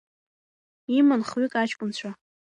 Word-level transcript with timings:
Иман 0.97 1.21
хҩык 1.29 1.53
аҷкәынцәа… 1.61 2.09